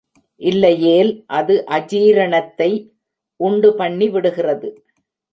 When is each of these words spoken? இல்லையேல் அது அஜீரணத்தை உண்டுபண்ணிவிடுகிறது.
இல்லையேல் 0.41 1.09
அது 1.31 1.55
அஜீரணத்தை 1.69 2.69
உண்டுபண்ணிவிடுகிறது. 3.39 4.69